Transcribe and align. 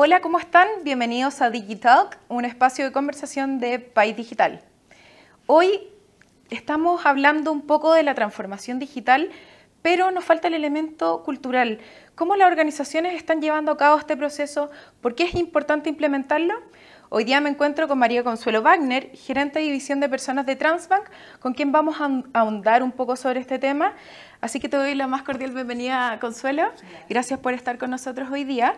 Hola, 0.00 0.20
¿cómo 0.20 0.38
están? 0.38 0.68
Bienvenidos 0.84 1.42
a 1.42 1.50
Digitalk, 1.50 2.18
un 2.28 2.44
espacio 2.44 2.84
de 2.84 2.92
conversación 2.92 3.58
de 3.58 3.80
País 3.80 4.16
Digital. 4.16 4.62
Hoy 5.46 5.88
estamos 6.50 7.04
hablando 7.04 7.50
un 7.50 7.62
poco 7.62 7.92
de 7.92 8.04
la 8.04 8.14
transformación 8.14 8.78
digital, 8.78 9.28
pero 9.82 10.12
nos 10.12 10.24
falta 10.24 10.46
el 10.46 10.54
elemento 10.54 11.24
cultural. 11.24 11.80
¿Cómo 12.14 12.36
las 12.36 12.46
organizaciones 12.46 13.14
están 13.14 13.42
llevando 13.42 13.72
a 13.72 13.76
cabo 13.76 13.98
este 13.98 14.16
proceso? 14.16 14.70
¿Por 15.00 15.16
qué 15.16 15.24
es 15.24 15.34
importante 15.34 15.88
implementarlo? 15.88 16.54
Hoy 17.10 17.24
día 17.24 17.40
me 17.40 17.48
encuentro 17.48 17.88
con 17.88 17.98
María 17.98 18.22
Consuelo 18.22 18.60
Wagner, 18.60 19.10
gerente 19.14 19.60
de 19.60 19.64
división 19.64 19.98
de 19.98 20.10
personas 20.10 20.44
de 20.44 20.56
Transbank, 20.56 21.04
con 21.40 21.54
quien 21.54 21.72
vamos 21.72 21.96
a 22.02 22.10
ahondar 22.38 22.82
un 22.82 22.92
poco 22.92 23.16
sobre 23.16 23.40
este 23.40 23.58
tema. 23.58 23.94
Así 24.42 24.60
que 24.60 24.68
te 24.68 24.76
doy 24.76 24.94
la 24.94 25.06
más 25.06 25.22
cordial 25.22 25.52
bienvenida, 25.52 26.18
Consuelo. 26.20 26.70
Gracias 27.08 27.38
por 27.40 27.54
estar 27.54 27.78
con 27.78 27.88
nosotros 27.88 28.28
hoy 28.30 28.44
día. 28.44 28.74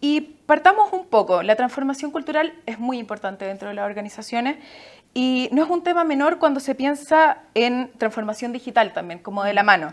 Y 0.00 0.20
partamos 0.46 0.92
un 0.92 1.06
poco. 1.06 1.42
La 1.42 1.56
transformación 1.56 2.12
cultural 2.12 2.54
es 2.66 2.78
muy 2.78 3.00
importante 3.00 3.46
dentro 3.46 3.70
de 3.70 3.74
las 3.74 3.84
organizaciones 3.84 4.58
y 5.12 5.48
no 5.50 5.64
es 5.64 5.68
un 5.68 5.82
tema 5.82 6.04
menor 6.04 6.38
cuando 6.38 6.60
se 6.60 6.76
piensa 6.76 7.38
en 7.54 7.90
transformación 7.98 8.52
digital 8.52 8.92
también, 8.92 9.18
como 9.18 9.42
de 9.42 9.54
la 9.54 9.64
mano. 9.64 9.92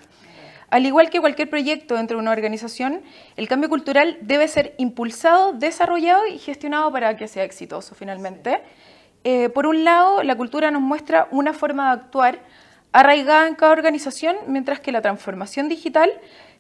Al 0.69 0.85
igual 0.85 1.09
que 1.09 1.19
cualquier 1.19 1.49
proyecto 1.49 1.95
dentro 1.95 2.17
de 2.17 2.21
una 2.21 2.31
organización, 2.31 3.01
el 3.37 3.47
cambio 3.47 3.69
cultural 3.69 4.17
debe 4.21 4.47
ser 4.47 4.75
impulsado, 4.77 5.53
desarrollado 5.53 6.27
y 6.27 6.37
gestionado 6.37 6.91
para 6.91 7.17
que 7.17 7.27
sea 7.27 7.43
exitoso 7.43 7.95
finalmente. 7.95 8.61
Eh, 9.23 9.49
por 9.49 9.65
un 9.65 9.83
lado, 9.83 10.23
la 10.23 10.35
cultura 10.35 10.71
nos 10.71 10.81
muestra 10.81 11.27
una 11.31 11.53
forma 11.53 11.87
de 11.87 12.01
actuar 12.01 12.39
arraigada 12.91 13.48
en 13.48 13.55
cada 13.55 13.71
organización, 13.71 14.35
mientras 14.48 14.79
que 14.79 14.91
la 14.91 15.01
transformación 15.01 15.70
digital 15.70 16.11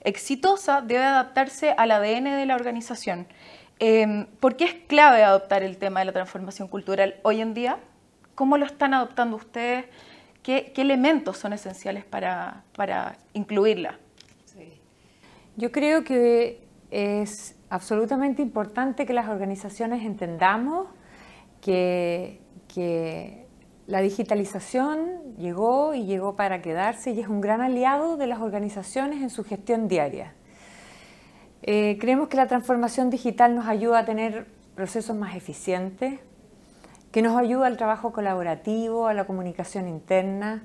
exitosa 0.01 0.81
debe 0.81 1.03
adaptarse 1.03 1.73
al 1.77 1.91
ADN 1.91 2.35
de 2.35 2.45
la 2.45 2.55
organización. 2.55 3.27
Eh, 3.79 4.27
¿Por 4.39 4.55
qué 4.55 4.65
es 4.65 4.73
clave 4.87 5.23
adoptar 5.23 5.63
el 5.63 5.77
tema 5.77 6.01
de 6.01 6.07
la 6.07 6.11
transformación 6.11 6.67
cultural 6.67 7.15
hoy 7.23 7.41
en 7.41 7.53
día? 7.53 7.77
¿Cómo 8.35 8.57
lo 8.57 8.65
están 8.65 8.93
adoptando 8.93 9.37
ustedes? 9.37 9.85
¿Qué, 10.43 10.73
elementos 10.77 11.37
son 11.37 11.53
esenciales 11.53 12.05
para, 12.05 12.63
incluirla? 13.33 13.99
Yo 15.57 15.71
creo 15.71 16.03
que 16.03 16.63
es 16.89 17.55
absolutamente 17.69 18.41
importante 18.41 19.05
que 19.05 19.13
las 19.13 19.27
organizaciones 19.27 20.03
entendamos 20.03 20.87
que, 21.61 22.39
la 23.87 24.01
digitalización 24.01 25.35
llegó 25.39 25.95
y 25.95 26.05
llegó 26.05 26.35
para 26.35 26.61
quedarse 26.61 27.09
y 27.09 27.19
es 27.21 27.27
un 27.27 27.41
gran 27.41 27.59
aliado 27.59 28.17
de 28.17 28.27
las 28.27 28.39
organizaciones 28.39 29.23
en 29.23 29.31
su 29.31 29.43
gestión 29.43 29.87
diaria. 29.87 30.35
Eh, 31.63 31.97
creemos 31.99 32.27
que 32.27 32.37
la 32.37 32.45
transformación 32.45 33.09
digital 33.09 33.55
nos 33.55 33.65
ayuda 33.65 33.99
a 33.99 34.05
tener 34.05 34.45
procesos 34.75 35.15
más 35.15 35.35
eficientes, 35.35 36.19
que 37.11 37.21
nos 37.21 37.35
ayuda 37.37 37.67
al 37.67 37.77
trabajo 37.77 38.11
colaborativo, 38.11 39.07
a 39.07 39.13
la 39.13 39.25
comunicación 39.25 39.87
interna. 39.87 40.63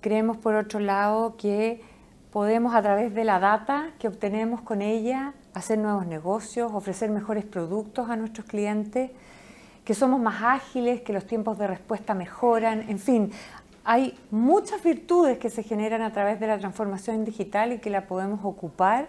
Creemos, 0.00 0.36
por 0.36 0.54
otro 0.54 0.80
lado, 0.80 1.36
que 1.36 1.82
podemos 2.32 2.74
a 2.74 2.82
través 2.82 3.14
de 3.14 3.24
la 3.24 3.38
data 3.38 3.90
que 3.98 4.08
obtenemos 4.08 4.60
con 4.62 4.82
ella 4.82 5.34
hacer 5.54 5.78
nuevos 5.78 6.06
negocios, 6.06 6.72
ofrecer 6.72 7.10
mejores 7.10 7.44
productos 7.44 8.08
a 8.08 8.16
nuestros 8.16 8.46
clientes, 8.46 9.10
que 9.84 9.94
somos 9.94 10.20
más 10.20 10.42
ágiles, 10.42 11.00
que 11.00 11.12
los 11.12 11.26
tiempos 11.26 11.58
de 11.58 11.66
respuesta 11.66 12.14
mejoran, 12.14 12.84
en 12.88 12.98
fin, 12.98 13.32
hay 13.84 14.18
muchas 14.30 14.82
virtudes 14.82 15.38
que 15.38 15.48
se 15.48 15.62
generan 15.62 16.02
a 16.02 16.12
través 16.12 16.38
de 16.40 16.46
la 16.46 16.58
transformación 16.58 17.24
digital 17.24 17.72
y 17.72 17.78
que 17.78 17.88
la 17.88 18.06
podemos 18.06 18.40
ocupar 18.44 19.08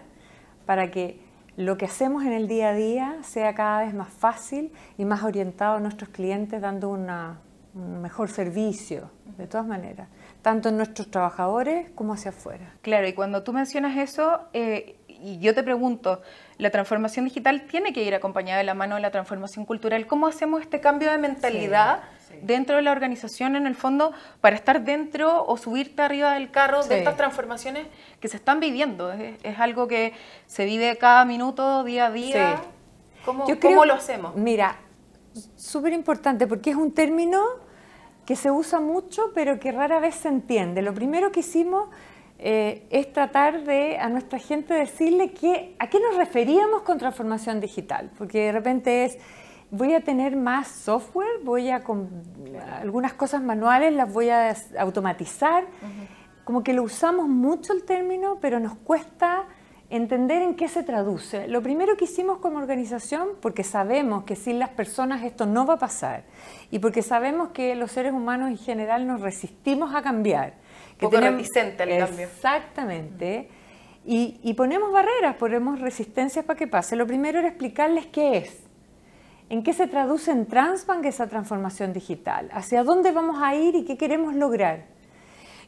para 0.64 0.90
que 0.90 1.20
lo 1.60 1.76
que 1.76 1.84
hacemos 1.84 2.24
en 2.24 2.32
el 2.32 2.48
día 2.48 2.70
a 2.70 2.74
día 2.74 3.18
sea 3.22 3.54
cada 3.54 3.82
vez 3.82 3.92
más 3.92 4.08
fácil 4.08 4.72
y 4.96 5.04
más 5.04 5.22
orientado 5.22 5.76
a 5.76 5.80
nuestros 5.80 6.08
clientes, 6.08 6.60
dando 6.60 6.88
un 6.88 8.00
mejor 8.00 8.30
servicio, 8.30 9.10
de 9.36 9.46
todas 9.46 9.66
maneras, 9.66 10.08
tanto 10.42 10.70
en 10.70 10.76
nuestros 10.78 11.10
trabajadores 11.10 11.90
como 11.94 12.14
hacia 12.14 12.30
afuera. 12.30 12.74
Claro, 12.80 13.06
y 13.08 13.12
cuando 13.12 13.42
tú 13.42 13.52
mencionas 13.52 13.96
eso, 13.98 14.40
eh, 14.54 14.96
y 15.22 15.38
yo 15.38 15.54
te 15.54 15.62
pregunto, 15.62 16.22
la 16.58 16.70
transformación 16.70 17.24
digital 17.24 17.62
tiene 17.62 17.92
que 17.92 18.02
ir 18.02 18.14
acompañada 18.14 18.58
de 18.58 18.64
la 18.64 18.74
mano 18.74 18.96
de 18.96 19.00
la 19.00 19.10
transformación 19.10 19.64
cultural. 19.64 20.06
¿Cómo 20.06 20.26
hacemos 20.26 20.62
este 20.62 20.80
cambio 20.80 21.10
de 21.10 21.18
mentalidad 21.18 22.02
dentro 22.42 22.76
de 22.76 22.82
la 22.82 22.92
organización 22.92 23.56
en 23.56 23.66
el 23.66 23.74
fondo 23.74 24.12
para 24.40 24.56
estar 24.56 24.84
dentro 24.84 25.44
o 25.44 25.56
subirte 25.56 26.02
arriba 26.02 26.34
del 26.34 26.50
carro 26.50 26.82
de 26.84 26.98
estas 26.98 27.16
transformaciones 27.16 27.86
que 28.20 28.28
se 28.28 28.36
están 28.36 28.60
viviendo? 28.60 29.12
Es, 29.12 29.58
algo 29.58 29.88
que 29.88 30.14
se 30.46 30.64
vive 30.64 30.96
cada 30.96 31.24
minuto, 31.24 31.84
día 31.84 32.06
a 32.06 32.10
día. 32.10 32.62
¿Cómo, 33.24 33.46
¿Cómo 33.60 33.84
lo 33.84 33.94
hacemos? 33.94 34.34
Mira, 34.36 34.76
súper 35.56 35.92
importante 35.92 36.46
porque 36.46 36.70
es 36.70 36.76
un 36.76 36.92
término 36.92 37.42
que 38.24 38.36
se 38.36 38.50
usa 38.50 38.80
mucho 38.80 39.32
pero 39.34 39.58
que 39.58 39.72
rara 39.72 40.00
vez 40.00 40.14
se 40.14 40.28
entiende. 40.28 40.82
Lo 40.82 40.94
primero 40.94 41.32
que 41.32 41.40
hicimos 41.40 41.88
eh, 42.42 42.86
es 42.88 43.12
tratar 43.12 43.64
de 43.64 43.98
a 43.98 44.08
nuestra 44.08 44.38
gente 44.38 44.72
decirle 44.72 45.32
que, 45.32 45.76
a 45.78 45.88
qué 45.90 46.00
nos 46.00 46.16
referíamos 46.16 46.80
con 46.82 46.96
transformación 46.96 47.60
digital, 47.60 48.10
porque 48.16 48.46
de 48.46 48.52
repente 48.52 49.04
es, 49.04 49.18
voy 49.70 49.92
a 49.92 50.00
tener 50.00 50.36
más 50.36 50.68
software, 50.68 51.28
voy 51.44 51.68
a, 51.68 51.84
con, 51.84 52.08
algunas 52.80 53.12
cosas 53.12 53.42
manuales 53.42 53.92
las 53.92 54.10
voy 54.10 54.30
a 54.30 54.56
automatizar, 54.78 55.66
como 56.44 56.62
que 56.62 56.72
lo 56.72 56.82
usamos 56.82 57.28
mucho 57.28 57.74
el 57.74 57.84
término, 57.84 58.38
pero 58.40 58.58
nos 58.58 58.74
cuesta 58.74 59.44
entender 59.90 60.40
en 60.40 60.54
qué 60.54 60.68
se 60.68 60.82
traduce. 60.82 61.46
Lo 61.46 61.60
primero 61.60 61.98
que 61.98 62.06
hicimos 62.06 62.38
como 62.38 62.56
organización, 62.56 63.28
porque 63.42 63.64
sabemos 63.64 64.24
que 64.24 64.34
sin 64.34 64.58
las 64.58 64.70
personas 64.70 65.24
esto 65.24 65.44
no 65.44 65.66
va 65.66 65.74
a 65.74 65.78
pasar, 65.78 66.24
y 66.70 66.78
porque 66.78 67.02
sabemos 67.02 67.50
que 67.50 67.74
los 67.74 67.92
seres 67.92 68.14
humanos 68.14 68.48
en 68.48 68.56
general 68.56 69.06
nos 69.06 69.20
resistimos 69.20 69.94
a 69.94 70.00
cambiar, 70.00 70.54
que 71.00 71.06
poco 71.06 71.16
tenemos, 71.16 71.40
reticente 71.40 71.82
al 71.82 72.06
cambio. 72.06 72.26
Exactamente. 72.26 73.48
Y, 74.04 74.54
ponemos 74.54 74.92
barreras, 74.92 75.36
ponemos 75.36 75.80
resistencias 75.80 76.44
para 76.44 76.58
que 76.58 76.66
pase. 76.66 76.96
Lo 76.96 77.06
primero 77.06 77.38
era 77.38 77.48
explicarles 77.48 78.06
qué 78.06 78.38
es, 78.38 78.60
en 79.48 79.62
qué 79.62 79.72
se 79.72 79.86
traduce 79.86 80.30
en 80.30 80.46
Transbank 80.46 81.04
esa 81.04 81.26
transformación 81.26 81.92
digital, 81.92 82.48
hacia 82.52 82.82
dónde 82.82 83.12
vamos 83.12 83.42
a 83.42 83.54
ir 83.54 83.74
y 83.74 83.84
qué 83.84 83.96
queremos 83.96 84.34
lograr. 84.34 84.84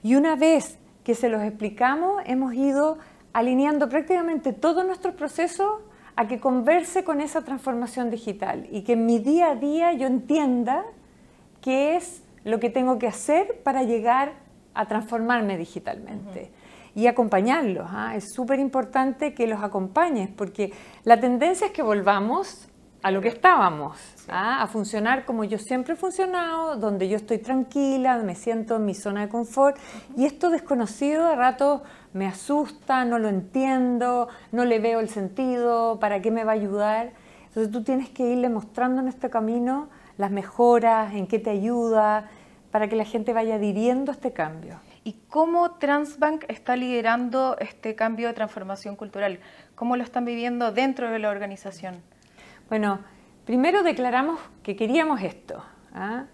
Y 0.03 0.15
una 0.17 0.37
vez 0.37 0.79
que 1.05 1.15
se 1.15 1.29
los 1.29 1.43
explicamos, 1.43 2.23
hemos 2.27 2.55
ido 2.55 2.99
alineando 3.33 3.89
prácticamente 3.89 4.53
todo 4.53 4.85
nuestro 4.85 5.15
proceso 5.15 5.83
a 6.17 6.29
que 6.29 6.41
converse 6.41 7.05
con 7.05 7.21
esa 7.21 7.43
transformación 7.43 8.11
digital 8.11 8.67
y 8.71 8.83
que 8.83 8.93
en 8.95 9.07
mi 9.07 9.19
día 9.19 9.51
a 9.51 9.55
día 9.55 9.93
yo 9.93 10.07
entienda 10.07 10.85
qué 11.61 11.97
es 11.97 12.23
lo 12.45 12.61
que 12.61 12.71
tengo 12.71 12.99
que 12.99 13.07
hacer 13.07 13.63
para 13.63 13.83
llegar 13.83 14.42
a 14.75 14.87
transformarme 14.87 15.57
digitalmente. 15.57 16.51
Y 16.95 17.07
acompañarlos, 17.07 17.87
¿ah? 17.91 18.15
es 18.17 18.33
súper 18.35 18.59
importante 18.59 19.33
que 19.33 19.47
los 19.47 19.63
acompañes, 19.63 20.29
porque 20.29 20.73
la 21.05 21.19
tendencia 21.21 21.69
es 21.69 21.73
que 21.73 21.83
volvamos 21.83 22.69
a 23.03 23.11
lo 23.11 23.21
que 23.21 23.29
estábamos, 23.29 23.99
¿ah? 24.29 24.63
a 24.63 24.67
funcionar 24.67 25.25
como 25.25 25.43
yo 25.45 25.59
siempre 25.59 25.95
he 25.95 25.97
funcionado, 25.97 26.77
donde 26.77 27.09
yo 27.09 27.17
estoy 27.17 27.39
tranquila, 27.39 28.19
me 28.19 28.35
siento 28.35 28.77
en 28.77 28.85
mi 28.85 28.95
zona 28.95 29.23
de 29.23 29.29
confort, 29.29 29.77
y 30.17 30.27
esto 30.27 30.51
desconocido 30.51 31.27
de 31.27 31.35
rato 31.35 31.83
me 32.13 32.27
asusta, 32.27 33.05
no 33.05 33.19
lo 33.19 33.29
entiendo, 33.29 34.29
no 34.53 34.65
le 34.65 34.79
veo 34.79 35.01
el 35.01 35.09
sentido, 35.09 35.99
¿para 35.99 36.21
qué 36.21 36.31
me 36.31 36.45
va 36.45 36.53
a 36.53 36.55
ayudar? 36.55 37.13
Entonces 37.49 37.73
tú 37.73 37.83
tienes 37.83 38.09
que 38.11 38.25
irle 38.25 38.49
mostrando 38.49 39.01
en 39.01 39.09
este 39.09 39.31
camino 39.31 39.89
las 40.17 40.31
mejoras, 40.31 41.15
en 41.15 41.27
qué 41.27 41.39
te 41.39 41.51
ayuda, 41.51 42.31
para 42.73 42.89
que 42.89 42.97
la 42.97 43.05
gente 43.05 43.33
vaya 43.35 43.57
adhiriendo 43.57 44.11
a 44.11 44.15
este 44.15 44.33
cambio. 44.33 44.81
¿Y 45.05 45.13
cómo 45.29 45.73
Transbank 45.73 46.45
está 46.49 46.75
liderando 46.75 47.57
este 47.61 47.95
cambio 47.95 48.29
de 48.29 48.35
transformación 48.35 48.97
cultural? 48.97 49.41
¿Cómo 49.75 49.95
lo 49.97 50.03
están 50.03 50.25
viviendo 50.25 50.73
dentro 50.73 51.11
de 51.11 51.19
la 51.19 51.29
organización? 51.29 52.03
Bueno, 52.71 53.01
primero 53.45 53.83
declaramos 53.83 54.41
que 54.63 54.75
queríamos 54.75 55.21
esto. 55.23 55.63
¿ah? 55.93 56.25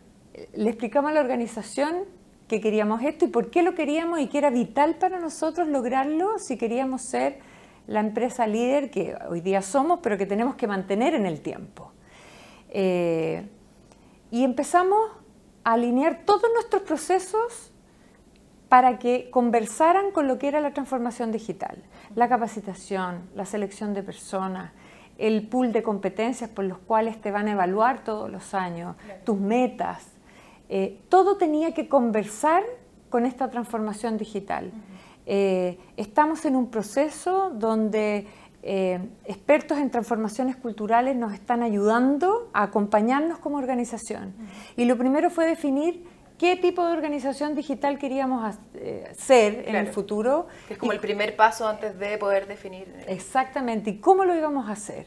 Le 0.54 0.70
explicamos 0.70 1.10
a 1.10 1.14
la 1.14 1.20
organización 1.20 2.04
que 2.46 2.60
queríamos 2.60 3.02
esto 3.02 3.24
y 3.24 3.28
por 3.28 3.50
qué 3.50 3.62
lo 3.62 3.74
queríamos 3.74 4.20
y 4.20 4.28
que 4.28 4.38
era 4.38 4.50
vital 4.50 4.94
para 4.94 5.18
nosotros 5.18 5.66
lograrlo 5.66 6.38
si 6.38 6.56
queríamos 6.56 7.02
ser 7.02 7.40
la 7.88 7.98
empresa 7.98 8.46
líder 8.46 8.90
que 8.90 9.16
hoy 9.28 9.40
día 9.40 9.60
somos, 9.60 9.98
pero 10.02 10.16
que 10.16 10.26
tenemos 10.26 10.54
que 10.54 10.68
mantener 10.68 11.14
en 11.14 11.26
el 11.26 11.40
tiempo. 11.40 11.90
Eh, 12.70 13.48
y 14.30 14.44
empezamos 14.44 15.17
alinear 15.72 16.22
todos 16.24 16.50
nuestros 16.54 16.82
procesos 16.82 17.72
para 18.68 18.98
que 18.98 19.30
conversaran 19.30 20.10
con 20.12 20.26
lo 20.26 20.38
que 20.38 20.48
era 20.48 20.60
la 20.60 20.72
transformación 20.72 21.30
digital, 21.30 21.82
la 22.14 22.28
capacitación, 22.28 23.28
la 23.34 23.44
selección 23.44 23.92
de 23.94 24.02
personas, 24.02 24.72
el 25.18 25.46
pool 25.48 25.72
de 25.72 25.82
competencias 25.82 26.48
por 26.48 26.64
los 26.64 26.78
cuales 26.78 27.20
te 27.20 27.30
van 27.30 27.48
a 27.48 27.52
evaluar 27.52 28.04
todos 28.04 28.30
los 28.30 28.54
años, 28.54 28.96
tus 29.24 29.38
metas. 29.38 30.06
Eh, 30.68 31.00
todo 31.08 31.36
tenía 31.36 31.74
que 31.74 31.88
conversar 31.88 32.62
con 33.10 33.26
esta 33.26 33.50
transformación 33.50 34.16
digital. 34.16 34.70
Eh, 35.26 35.78
estamos 35.96 36.44
en 36.46 36.56
un 36.56 36.70
proceso 36.70 37.50
donde 37.50 38.26
eh, 38.70 39.00
expertos 39.24 39.78
en 39.78 39.90
transformaciones 39.90 40.54
culturales 40.54 41.16
nos 41.16 41.32
están 41.32 41.62
ayudando 41.62 42.50
a 42.52 42.64
acompañarnos 42.64 43.38
como 43.38 43.56
organización. 43.56 44.34
Y 44.76 44.84
lo 44.84 44.98
primero 44.98 45.30
fue 45.30 45.46
definir 45.46 46.04
qué 46.36 46.54
tipo 46.54 46.86
de 46.86 46.92
organización 46.92 47.54
digital 47.54 47.98
queríamos 47.98 48.56
eh, 48.74 49.10
ser 49.16 49.64
en 49.66 49.74
el 49.74 49.86
futuro. 49.86 50.48
es 50.68 50.76
como 50.76 50.92
el 50.92 51.00
primer 51.00 51.34
paso 51.34 51.66
antes 51.66 51.98
de 51.98 52.18
poder 52.18 52.46
definir. 52.46 52.94
Exactamente, 53.06 53.88
y 53.88 53.98
cómo 54.00 54.26
lo 54.26 54.34
íbamos 54.36 54.68
a 54.68 54.72
hacer. 54.72 55.06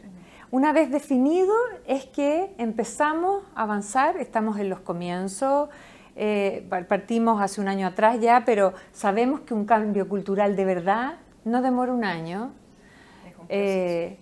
Una 0.50 0.74
vez 0.74 0.90
definido 0.90 1.54
es 1.86 2.06
que 2.06 2.56
empezamos 2.58 3.44
a 3.54 3.62
avanzar, 3.62 4.18
estamos 4.18 4.58
en 4.58 4.72
los 4.72 4.80
comienzos, 4.80 5.70
eh, 6.16 6.68
partimos 6.90 7.40
hace 7.40 7.62
un 7.62 7.68
año 7.68 7.86
atrás 7.86 8.20
ya, 8.20 8.42
pero 8.44 8.74
sabemos 8.92 9.42
que 9.42 9.54
un 9.54 9.66
cambio 9.66 10.10
cultural 10.10 10.56
de 10.56 10.66
verdad 10.66 11.20
no 11.46 11.62
demora 11.62 11.94
un 11.94 12.04
año. 12.04 12.54
Eh, 13.54 14.18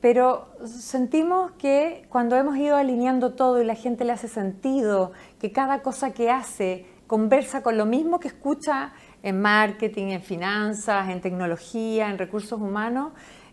pero 0.00 0.48
sentimos 0.64 1.50
que 1.52 2.06
cuando 2.08 2.36
hemos 2.36 2.56
ido 2.56 2.76
alineando 2.76 3.34
todo 3.34 3.60
y 3.60 3.64
la 3.64 3.74
gente 3.74 4.04
le 4.04 4.12
hace 4.12 4.28
sentido, 4.28 5.12
que 5.40 5.50
cada 5.50 5.82
cosa 5.82 6.12
que 6.12 6.30
hace 6.30 6.86
conversa 7.08 7.62
con 7.62 7.76
lo 7.76 7.86
mismo 7.86 8.20
que 8.20 8.28
escucha 8.28 8.92
en 9.24 9.42
marketing, 9.42 10.06
en 10.12 10.22
finanzas, 10.22 11.10
en 11.10 11.20
tecnología, 11.20 12.08
en 12.08 12.18
recursos 12.18 12.60
humanos, 12.60 13.12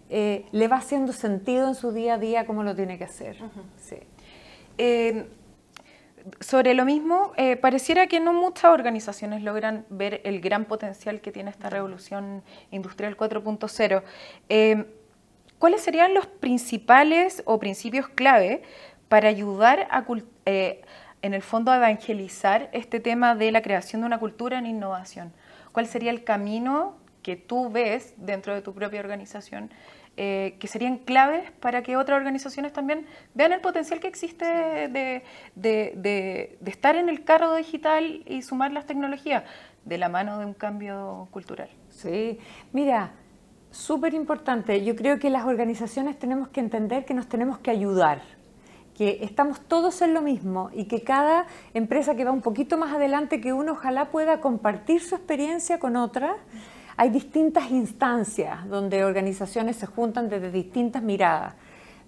eh, 0.09 0.45
le 0.51 0.67
va 0.67 0.77
haciendo 0.77 1.11
sentido 1.11 1.67
en 1.67 1.75
su 1.75 1.91
día 1.91 2.13
a 2.13 2.17
día 2.19 2.45
cómo 2.45 2.63
lo 2.63 2.75
tiene 2.75 2.99
que 2.99 3.05
hacer. 3.05 3.35
Eh, 4.77 5.25
sobre 6.39 6.73
lo 6.73 6.85
mismo, 6.85 7.33
eh, 7.37 7.55
pareciera 7.55 8.07
que 8.07 8.19
no 8.19 8.33
muchas 8.33 8.71
organizaciones 8.71 9.43
logran 9.43 9.85
ver 9.89 10.21
el 10.23 10.41
gran 10.41 10.65
potencial 10.65 11.21
que 11.21 11.31
tiene 11.31 11.49
esta 11.49 11.69
revolución 11.69 12.43
industrial 12.71 13.17
4.0. 13.17 14.03
¿Cuáles 15.59 15.81
serían 15.81 16.13
los 16.13 16.27
principales 16.27 17.41
o 17.45 17.57
principios 17.57 18.07
clave 18.07 18.61
para 19.07 19.27
ayudar 19.27 19.87
a, 19.89 20.05
en 20.45 21.33
el 21.33 21.41
fondo, 21.41 21.71
a 21.71 21.77
evangelizar 21.77 22.69
este 22.73 22.99
tema 22.99 23.33
de 23.33 23.51
la 23.51 23.63
creación 23.63 24.01
de 24.01 24.07
una 24.07 24.19
cultura 24.19 24.59
en 24.59 24.67
innovación? 24.67 25.33
¿Cuál 25.71 25.87
sería 25.87 26.11
el 26.11 26.23
camino 26.23 26.95
que 27.23 27.35
tú 27.35 27.71
ves 27.71 28.13
dentro 28.17 28.53
de 28.53 28.61
tu 28.61 28.73
propia 28.73 28.99
organización 28.99 29.71
eh, 30.19 30.55
que 30.59 30.67
serían 30.67 30.97
claves 30.97 31.51
para 31.59 31.83
que 31.83 31.95
otras 31.95 32.17
organizaciones 32.17 32.73
también 32.73 33.05
vean 33.35 33.53
el 33.53 33.61
potencial 33.61 33.99
que 33.99 34.07
existe 34.07 34.45
de, 34.45 35.23
de, 35.53 36.57
estar 36.65 36.95
en 36.95 37.07
el 37.07 37.23
carro 37.23 37.53
digital 37.53 38.23
y 38.25 38.41
sumar 38.41 38.71
las 38.71 38.87
tecnologías 38.87 39.43
de 39.85 39.97
la 39.99 40.09
mano 40.09 40.39
de 40.39 40.45
un 40.45 40.55
cambio 40.55 41.27
cultural. 41.29 41.69
Sí, 41.89 42.39
mira, 42.73 43.11
súper 43.69 44.15
importante. 44.15 44.83
Yo 44.83 44.95
creo 44.95 45.19
que 45.19 45.29
las 45.29 45.45
organizaciones 45.45 46.17
tenemos 46.17 46.47
que 46.49 46.61
entender 46.61 47.05
que 47.05 47.13
nos 47.13 47.27
tenemos 47.29 47.59
que 47.59 47.69
ayudar 47.69 48.21
que 48.97 49.19
estamos 49.21 49.61
todos 49.61 50.01
en 50.01 50.15
lo 50.15 50.23
mismo 50.23 50.71
y 50.73 50.85
que 50.85 51.03
cada 51.03 51.45
empresa 51.75 52.15
que 52.15 52.25
va 52.25 52.31
un 52.31 52.41
poquito 52.41 52.79
más 52.79 52.95
adelante 52.95 53.39
que 53.39 53.53
uno 53.53 53.73
ojalá 53.73 54.09
pueda 54.09 54.41
compartir 54.41 55.01
su 55.01 55.13
experiencia 55.13 55.77
con 55.77 55.95
otra 55.95 56.35
hay 56.97 57.09
distintas 57.09 57.69
instancias 57.69 58.67
donde 58.67 59.05
organizaciones 59.05 59.75
se 59.77 59.85
juntan 59.85 60.29
desde 60.29 60.51
distintas 60.51 61.03
miradas. 61.03 61.53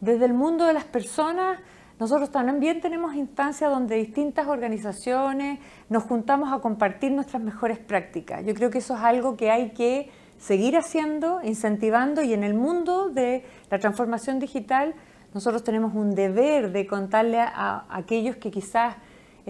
Desde 0.01 0.25
el 0.25 0.33
mundo 0.33 0.65
de 0.65 0.74
las 0.74 0.83
personas, 0.83 1.59
nosotros 2.00 2.31
también 2.31 2.81
tenemos 2.81 3.13
instancias 3.13 3.69
donde 3.69 3.95
distintas 3.97 4.47
organizaciones 4.47 5.59
nos 5.89 6.03
juntamos 6.03 6.51
a 6.51 6.59
compartir 6.59 7.12
nuestras 7.12 7.44
mejores 7.44 7.77
prácticas. 7.77 8.44
Yo 8.45 8.53
creo 8.56 8.71
que 8.71 8.80
eso 8.80 8.95
es 8.95 9.01
algo 9.01 9.38
que 9.38 9.51
hay 9.51 9.71
que 9.71 10.09
seguir 10.39 10.75
haciendo, 10.75 11.41
incentivando 11.44 12.24
y 12.24 12.33
en 12.33 12.44
el 12.44 12.53
mundo 12.56 13.09
de 13.09 13.45
la 13.69 13.77
transformación 13.77 14.39
digital 14.39 14.95
nosotros 15.33 15.63
tenemos 15.63 15.94
un 15.94 16.15
deber 16.15 16.71
de 16.71 16.88
contarle 16.88 17.39
a, 17.39 17.86
aquellos 17.89 18.38
que 18.38 18.50
quizás 18.50 18.95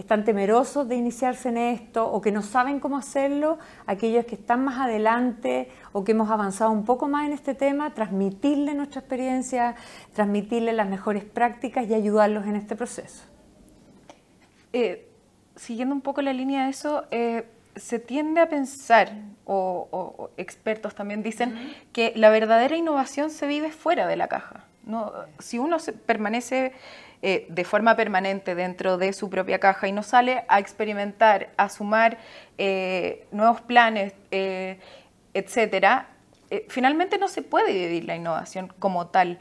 están 0.00 0.24
temerosos 0.24 0.88
de 0.88 0.96
iniciarse 0.96 1.48
en 1.48 1.56
esto 1.56 2.10
o 2.10 2.20
que 2.20 2.32
no 2.32 2.42
saben 2.42 2.80
cómo 2.80 2.96
hacerlo, 2.96 3.58
aquellos 3.86 4.24
que 4.24 4.34
están 4.34 4.64
más 4.64 4.78
adelante 4.78 5.70
o 5.92 6.04
que 6.04 6.12
hemos 6.12 6.30
avanzado 6.30 6.70
un 6.70 6.84
poco 6.84 7.08
más 7.08 7.26
en 7.26 7.32
este 7.32 7.54
tema, 7.54 7.94
transmitirle 7.94 8.74
nuestra 8.74 9.00
experiencia, 9.00 9.76
transmitirle 10.14 10.72
las 10.72 10.88
mejores 10.88 11.24
prácticas 11.24 11.88
y 11.88 11.94
ayudarlos 11.94 12.46
en 12.46 12.56
este 12.56 12.76
proceso. 12.76 13.24
Eh, 14.72 15.08
siguiendo 15.56 15.94
un 15.94 16.00
poco 16.00 16.22
la 16.22 16.32
línea 16.32 16.64
de 16.64 16.70
eso, 16.70 17.04
eh, 17.10 17.46
se 17.76 17.98
tiende 17.98 18.40
a 18.40 18.48
pensar, 18.48 19.12
o, 19.44 20.30
expertos 20.36 20.94
también 20.94 21.22
dicen, 21.22 21.74
que 21.92 22.12
la 22.16 22.30
verdadera 22.30 22.76
innovación 22.76 23.30
se 23.30 23.46
vive 23.46 23.70
fuera 23.70 24.06
de 24.06 24.16
la 24.16 24.28
caja. 24.28 24.64
¿No? 24.84 25.12
Si 25.38 25.58
uno 25.58 25.78
se 25.78 25.92
permanece 25.92 26.72
eh, 27.22 27.46
de 27.50 27.64
forma 27.64 27.96
permanente 27.96 28.54
dentro 28.54 28.96
de 28.96 29.12
su 29.12 29.28
propia 29.28 29.58
caja 29.58 29.86
y 29.86 29.92
no 29.92 30.02
sale 30.02 30.44
a 30.48 30.58
experimentar, 30.58 31.50
a 31.58 31.68
sumar 31.68 32.16
eh, 32.56 33.26
nuevos 33.30 33.60
planes, 33.60 34.14
eh, 34.30 34.78
etcétera, 35.34 36.08
finalmente 36.68 37.18
no 37.18 37.28
se 37.28 37.42
puede 37.42 37.72
vivir 37.72 38.04
la 38.04 38.16
innovación 38.16 38.72
como 38.78 39.08
tal. 39.08 39.38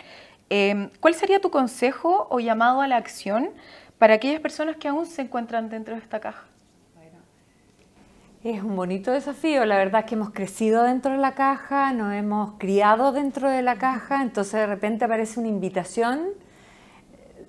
Em, 0.50 0.90
¿Cuál 1.00 1.14
sería 1.16 1.40
tu 1.40 1.52
consejo 1.52 2.28
o 2.30 2.40
llamado 2.40 2.82
a 2.82 2.88
la 2.88 2.98
acción 2.98 3.52
para 3.98 4.16
aquellas 4.16 4.42
personas 4.42 4.76
que 4.76 4.88
aún 4.90 5.06
se 5.06 5.22
encuentran 5.22 5.70
dentro 5.70 5.96
de 5.96 6.02
esta 6.02 6.20
caja? 6.20 6.44
Es 8.42 8.64
un 8.64 8.78
bonito 8.78 9.12
desafío, 9.12 9.66
la 9.66 9.76
verdad 9.76 10.02
es 10.02 10.06
que 10.06 10.16
hemos 10.16 10.30
crecido 10.30 10.84
dentro 10.84 11.12
de 11.12 11.18
la 11.18 11.36
caja, 11.36 11.92
nos 11.92 12.14
hemos 12.14 12.54
criado 12.58 13.12
dentro 13.12 13.50
de 13.50 13.62
la 13.62 13.78
caja, 13.78 14.22
entonces 14.22 14.54
de 14.54 14.66
repente 14.66 15.04
aparece 15.04 15.42
una 15.42 15.50
invitación 15.50 16.22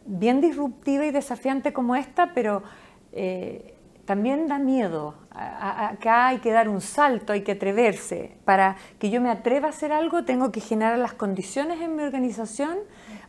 bien 0.04 0.40
disruptiva 0.40 1.06
y 1.06 1.12
desafiante 1.12 1.72
como 1.72 1.94
esta, 1.94 2.34
pero 2.34 2.64
eh, 3.12 3.76
también 4.04 4.48
da 4.48 4.58
miedo. 4.58 5.14
acá 5.30 6.26
hay 6.26 6.38
que 6.38 6.50
dar 6.50 6.68
un 6.68 6.80
salto, 6.80 7.34
hay 7.34 7.42
que 7.42 7.52
atreverse. 7.52 8.36
Para 8.44 8.74
que 8.98 9.10
yo 9.10 9.20
me 9.20 9.30
atreva 9.30 9.68
a 9.68 9.70
hacer 9.70 9.92
algo, 9.92 10.24
tengo 10.24 10.50
que 10.50 10.60
generar 10.60 10.98
las 10.98 11.12
condiciones 11.12 11.80
en 11.80 11.94
mi 11.94 12.02
organización 12.02 12.78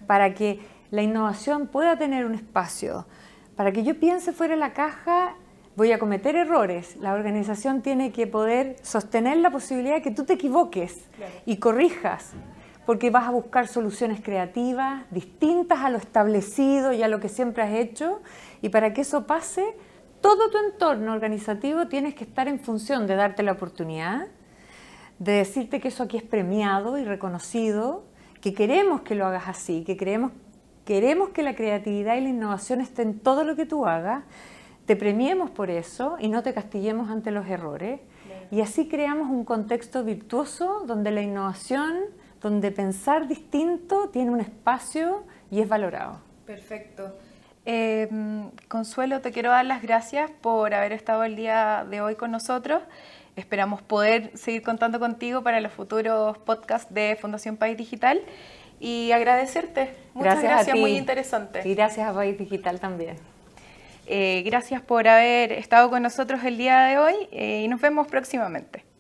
para 0.08 0.34
que 0.34 0.60
la 0.90 1.04
innovación 1.04 1.68
pueda 1.68 1.96
tener 1.96 2.26
un 2.26 2.34
espacio. 2.34 3.06
Para 3.56 3.72
que 3.72 3.84
yo 3.84 4.00
piense 4.00 4.34
fuera 4.34 4.56
de 4.56 4.60
la 4.60 4.74
caja, 4.74 5.36
voy 5.76 5.92
a 5.92 6.00
cometer 6.00 6.36
errores. 6.36 6.96
La 6.98 7.14
organización 7.14 7.82
tiene 7.82 8.12
que 8.12 8.28
poder 8.28 8.76
sostener 8.82 9.38
la 9.38 9.52
posibilidad 9.52 9.96
de 9.96 10.02
que 10.02 10.12
tú 10.12 10.26
te 10.26 10.34
equivoques 10.34 11.10
y 11.46 11.58
corrijas 11.58 12.34
porque 12.86 13.10
vas 13.10 13.28
a 13.28 13.32
buscar 13.32 13.68
soluciones 13.68 14.22
creativas, 14.22 15.06
distintas 15.12 15.80
a 15.80 15.90
lo 15.90 15.98
establecido 15.98 16.94
y 16.94 17.04
a 17.04 17.08
lo 17.08 17.20
que 17.20 17.30
siempre 17.30 17.64
has 17.64 17.74
hecho, 17.74 18.22
y 18.62 18.70
para 18.70 18.94
que 18.94 19.02
eso 19.02 19.28
pase, 19.28 19.64
todo 20.20 20.50
tu 20.50 20.58
entorno 20.58 21.14
organizativo 21.14 21.88
tienes 21.88 22.16
que 22.16 22.24
estar 22.24 22.48
en 22.48 22.60
función 22.60 23.08
de 23.08 23.16
darte 23.16 23.44
la 23.44 23.54
oportunidad, 23.54 24.28
de 25.20 25.32
decirte 25.34 25.80
que 25.80 25.90
eso 25.90 26.04
aquí 26.04 26.18
es 26.18 26.24
premiado 26.24 26.98
y 26.98 27.06
reconocido, 27.06 28.04
que 28.42 28.54
queremos 28.54 29.02
que 29.02 29.16
lo 29.16 29.26
hagas 29.28 29.48
así, 29.48 29.84
que 29.84 29.96
queremos, 29.96 30.32
queremos 30.84 31.30
que 31.30 31.44
la 31.44 31.56
creatividad 31.56 32.16
y 32.16 32.22
la 32.22 32.30
innovación 32.30 32.82
estén 32.82 33.10
en 33.10 33.20
todo 33.20 33.44
lo 33.44 33.56
que 33.56 33.68
tú 33.68 33.86
hagas, 33.86 34.24
te 34.86 34.96
premiemos 34.96 35.50
por 35.50 35.70
eso 35.70 36.18
y 36.20 36.28
no 36.28 36.44
te 36.44 36.54
castiguemos 36.54 37.10
ante 37.10 37.32
los 37.32 37.48
errores. 37.48 38.00
Y 38.50 38.62
así 38.62 38.88
creamos 38.88 39.30
un 39.30 39.46
contexto 39.46 40.04
virtuoso 40.04 40.84
donde 40.86 41.12
la 41.12 41.22
innovación 41.22 41.94
donde 42.42 42.72
pensar 42.72 43.28
distinto 43.28 44.10
tiene 44.10 44.32
un 44.32 44.42
espacio 44.42 45.24
y 45.50 45.62
es 45.62 45.70
valorado. 45.70 46.20
Perfecto. 46.46 47.16
Em, 47.66 48.50
Consuelo, 48.68 49.22
te 49.22 49.32
quiero 49.32 49.52
dar 49.52 49.66
las 49.66 49.84
gracias 49.84 50.32
por 50.42 50.74
haber 50.74 50.92
estado 50.92 51.24
el 51.24 51.36
día 51.36 51.86
de 51.90 52.02
hoy 52.02 52.16
con 52.16 52.32
nosotros. 52.32 52.82
Esperamos 53.36 53.82
poder 53.82 54.36
seguir 54.36 54.64
contando 54.64 55.00
contigo 55.00 55.44
para 55.44 55.62
los 55.62 55.72
futuros 55.72 56.38
podcasts 56.40 56.92
de 56.94 57.18
Fundación 57.22 57.58
País 57.58 57.78
Digital 57.78 58.22
y 58.80 59.12
agradecerte. 59.12 59.96
Muchas 60.16 60.42
gracias, 60.42 60.78
muy 60.78 60.98
interesante. 60.98 61.62
Y 61.64 61.76
gracias 61.76 62.10
a 62.10 62.14
País 62.14 62.38
Digital 62.38 62.80
también. 62.80 63.18
Eh, 64.14 64.44
gracias 64.46 64.82
por 64.82 65.08
haber 65.08 65.54
estado 65.54 65.90
con 65.90 66.04
nosotros 66.04 66.44
el 66.44 66.58
día 66.58 66.82
de 66.82 66.98
hoy 66.98 67.14
eh, 67.32 67.62
y 67.64 67.70
nos 67.70 67.80
vemos 67.80 68.08
próximamente. 68.08 68.91